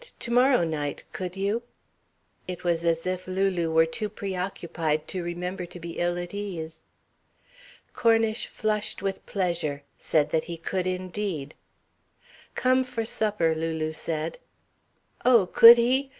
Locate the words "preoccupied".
4.09-5.07